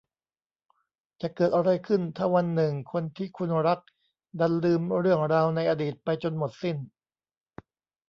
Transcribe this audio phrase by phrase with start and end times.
[1.21, 3.79] จะเกิดอะไรขึ้นถ้าวันหนึ่งคนที่คุณรัก
[4.39, 6.77] ดันลืมเรื่องราวในอดีตไปจนหมดสิ้น